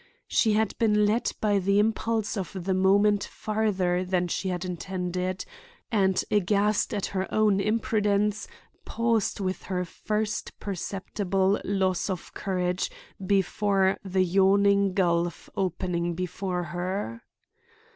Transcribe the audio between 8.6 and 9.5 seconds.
paused